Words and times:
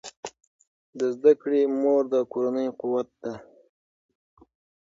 د 0.99 0.99
زده 1.15 1.33
کړې 1.41 1.61
مور 1.81 2.01
د 2.13 2.15
کورنۍ 2.31 2.67
قوت 2.79 3.07
ده. 3.23 3.33